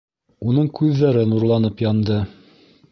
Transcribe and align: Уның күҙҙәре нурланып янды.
Уның 0.51 0.71
күҙҙәре 0.79 1.27
нурланып 1.35 1.87
янды. 1.89 2.21